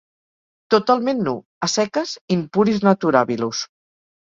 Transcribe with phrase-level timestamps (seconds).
[0.73, 1.35] Totalment nu.
[1.67, 2.15] A seques.
[2.39, 3.65] "In puris naturabilus"